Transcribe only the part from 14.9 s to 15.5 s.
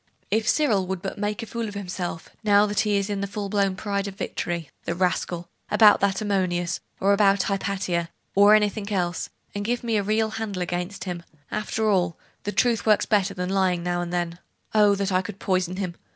that I could